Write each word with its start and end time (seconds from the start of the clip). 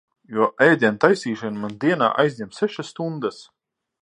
Jo 0.35 0.45
ēdiena 0.67 0.99
taisīšana 1.05 1.63
man 1.65 1.77
dienā 1.85 2.09
aizņem 2.25 2.53
sešas 2.63 2.95
stundas. 2.97 3.43